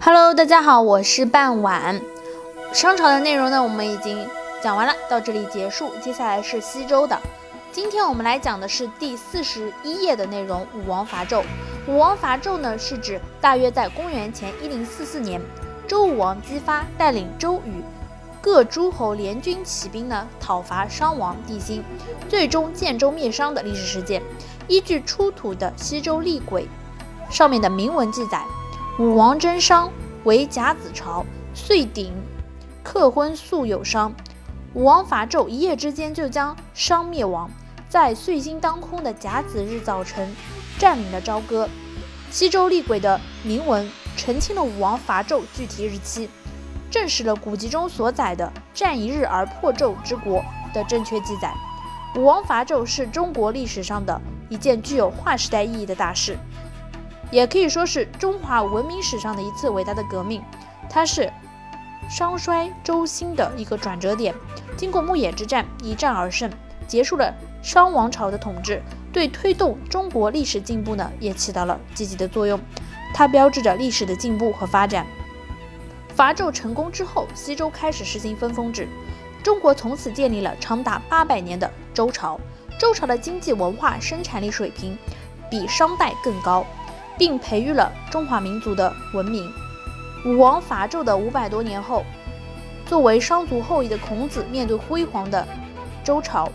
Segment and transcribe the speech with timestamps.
[0.00, 2.00] Hello，大家好，我是半晚。
[2.72, 4.26] 商朝的内容呢，我们已经
[4.62, 5.90] 讲完了，到这里结束。
[6.00, 7.18] 接下来是西周的。
[7.72, 11.42] 今天我们来讲的是第四十一页的内容——武王伐纣。
[11.88, 15.40] 武王伐纣呢，是指大约在公元前一零四四年，
[15.88, 17.82] 周武王姬发带领周与
[18.40, 21.82] 各诸侯联军起兵呢，讨伐商王帝辛，
[22.28, 24.22] 最终建州灭商的历史事件。
[24.68, 26.68] 依据出土的西周厉轨
[27.30, 28.42] 上面的铭文记载。
[28.98, 29.92] 武王征商，
[30.24, 32.14] 为甲子朝，遂鼎，
[32.82, 34.10] 克婚素有商。
[34.72, 37.50] 武王伐纣，一夜之间就将商灭亡，
[37.90, 40.34] 在岁星当空的甲子日早晨，
[40.78, 41.68] 占领了朝歌。
[42.30, 46.30] 西周厉鬼的铭文澄清了武王伐纣具体日期，
[46.90, 51.52] 证实了古籍中所载的“战一日而破纣之国”的正确记载。
[52.16, 54.18] 武王伐纣是中国历史上的
[54.48, 56.38] 一件具有划时代意义的大事。
[57.30, 60.42] 也可以说是中华文明史上的一次伟大的革命，
[60.88, 61.32] 它是
[62.08, 64.34] 商衰周兴的一个转折点。
[64.76, 66.50] 经过牧野之战一战而胜，
[66.86, 68.82] 结束了商王朝的统治，
[69.12, 72.60] 对推动中国历史进步呢也起到了积极的作用。
[73.14, 75.06] 它标志着历史的进步和发展。
[76.14, 78.86] 伐纣成功之后，西周开始实行分封制，
[79.42, 82.38] 中国从此建立了长达八百年的周朝。
[82.78, 84.98] 周朝的经济、文化、生产力水平
[85.50, 86.64] 比商代更高。
[87.18, 89.50] 并培育了中华民族的文明。
[90.24, 92.04] 武王伐纣的五百多年后，
[92.84, 95.46] 作为商族后裔的孔子面对辉煌的
[96.02, 96.50] 周朝，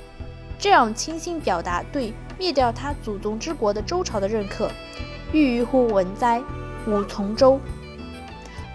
[0.60, 4.70] 这样倾心表达对灭掉他祖宗之国的周朝的认可。
[5.32, 6.42] 郁郁乎文哉，
[6.86, 7.60] 吾从周。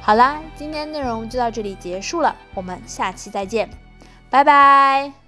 [0.00, 3.68] 好啦，今天内容就到这里结束了，我们下期再见，
[4.30, 5.25] 拜拜。